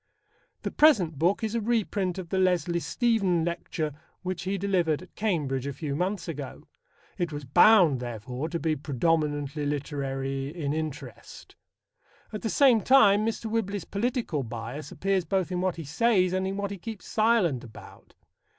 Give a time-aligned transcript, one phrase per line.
[0.63, 3.93] The present book is a reprint of the Leslie Stephen lecture
[4.23, 6.65] which he delivered at Cambridge a few months ago.
[7.19, 11.55] It was bound, therefore, to be predominantly literary in interest.
[12.33, 13.45] At the same time, Mr.
[13.45, 17.63] Whibley's political bias appears both in what he says and in what he keeps silent
[17.63, 18.15] about.